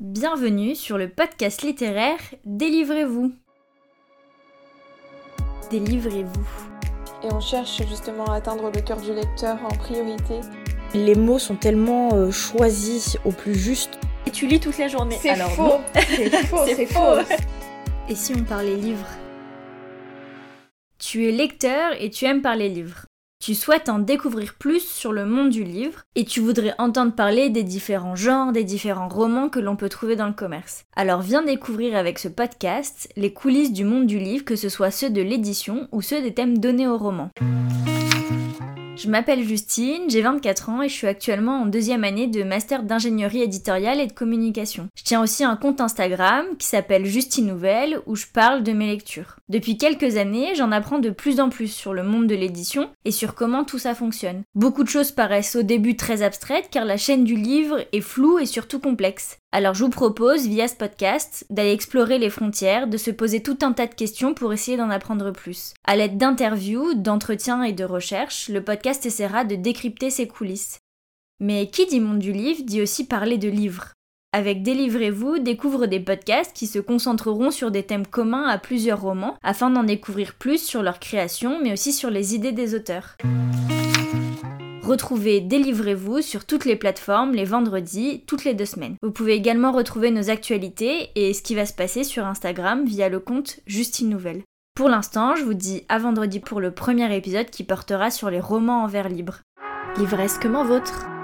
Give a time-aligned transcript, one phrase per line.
[0.00, 3.32] Bienvenue sur le podcast littéraire Délivrez-vous.
[5.72, 6.48] Délivrez-vous.
[7.24, 10.38] Et on cherche justement à atteindre le cœur du lecteur en priorité.
[10.94, 13.98] Les mots sont tellement euh, choisis au plus juste.
[14.24, 15.16] Et tu lis toute la journée.
[15.20, 15.80] C'est Alors faux.
[15.94, 16.64] C'est faux.
[16.66, 17.34] C'est faux.
[18.08, 19.08] Et si on parlait livres?
[21.00, 23.07] Tu es lecteur et tu aimes parler livres.
[23.40, 27.50] Tu souhaites en découvrir plus sur le monde du livre et tu voudrais entendre parler
[27.50, 30.84] des différents genres, des différents romans que l'on peut trouver dans le commerce.
[30.96, 34.90] Alors viens découvrir avec ce podcast les coulisses du monde du livre, que ce soit
[34.90, 37.30] ceux de l'édition ou ceux des thèmes donnés au roman.
[38.98, 42.82] Je m'appelle Justine, j'ai 24 ans et je suis actuellement en deuxième année de master
[42.82, 44.88] d'ingénierie éditoriale et de communication.
[44.96, 48.88] Je tiens aussi un compte Instagram qui s'appelle Justine Nouvelle où je parle de mes
[48.88, 49.36] lectures.
[49.48, 53.12] Depuis quelques années, j'en apprends de plus en plus sur le monde de l'édition et
[53.12, 54.42] sur comment tout ça fonctionne.
[54.56, 58.40] Beaucoup de choses paraissent au début très abstraites car la chaîne du livre est floue
[58.40, 59.38] et surtout complexe.
[59.50, 63.56] Alors je vous propose, via ce podcast, d'aller explorer les frontières, de se poser tout
[63.62, 65.72] un tas de questions pour essayer d'en apprendre plus.
[65.86, 70.80] À l'aide d'interviews, d'entretiens et de recherches, le podcast essaiera de décrypter ses coulisses.
[71.40, 73.92] Mais qui dit monde du livre dit aussi parler de livres.
[74.34, 79.38] Avec Délivrez-vous, découvre des podcasts qui se concentreront sur des thèmes communs à plusieurs romans
[79.42, 83.16] afin d'en découvrir plus sur leur création mais aussi sur les idées des auteurs.
[84.88, 88.96] Retrouvez Délivrez-vous sur toutes les plateformes les vendredis, toutes les deux semaines.
[89.02, 93.10] Vous pouvez également retrouver nos actualités et ce qui va se passer sur Instagram via
[93.10, 94.44] le compte Justine Nouvelle.
[94.74, 98.40] Pour l'instant, je vous dis à vendredi pour le premier épisode qui portera sur les
[98.40, 99.42] romans en vers libre.
[99.98, 101.17] Livresquement vôtre.